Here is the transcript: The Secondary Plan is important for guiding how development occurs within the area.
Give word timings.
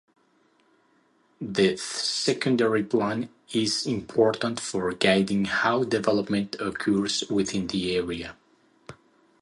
The 1.39 1.77
Secondary 1.77 2.83
Plan 2.83 3.29
is 3.53 3.85
important 3.85 4.59
for 4.59 4.91
guiding 4.93 5.45
how 5.45 5.83
development 5.83 6.55
occurs 6.59 7.23
within 7.29 7.67
the 7.67 7.95
area. 7.97 8.35